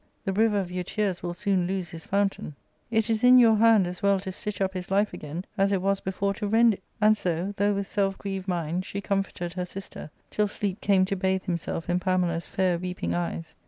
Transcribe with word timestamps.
The 0.25 0.33
river 0.33 0.57
of 0.59 0.71
your 0.71 0.83
tears 0.83 1.21
will 1.21 1.35
soon 1.35 1.67
lose 1.67 1.91
his 1.91 2.05
fountain. 2.07 2.55
It 2.89 3.07
is 3.07 3.23
in 3.23 3.37
your 3.37 3.57
hand 3.57 3.85
as 3.85 4.01
well 4.01 4.19
to 4.21 4.31
stitch 4.31 4.59
up 4.59 4.73
his 4.73 4.89
life 4.89 5.13
again 5.13 5.45
as 5.59 5.71
it 5.71 5.79
was 5.79 5.99
before 5.99 6.33
to 6.33 6.47
rend 6.47 6.73
it.'* 6.73 6.83
And 6.99 7.15
so, 7.15 7.53
though 7.57 7.75
with 7.75 7.85
self 7.85 8.17
grieved 8.17 8.47
mind, 8.47 8.83
she 8.83 8.99
comforted 8.99 9.53
her 9.53 9.65
sister, 9.65 10.09
till 10.31 10.47
sleep 10.47 10.81
came 10.81 11.05
to 11.05 11.15
bathe 11.15 11.43
himself 11.43 11.87
in 11.87 11.99
Pamela's 11.99 12.47
fair 12.47 12.79
weeping 12.79 13.13
eyes. 13.13 13.53